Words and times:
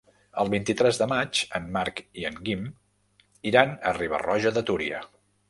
El 0.43 0.47
vint-i-tres 0.51 0.99
de 1.01 1.07
maig 1.11 1.41
en 1.59 1.67
Marc 1.75 2.01
i 2.21 2.25
en 2.31 2.39
Guim 2.47 2.65
iran 3.53 3.77
a 3.77 3.95
Riba-roja 4.01 4.55
de 4.59 4.67
Túria. 4.73 5.05